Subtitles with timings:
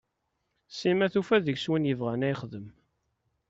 [0.77, 2.67] Sima tufa deg-s win yebɣan a yexdem.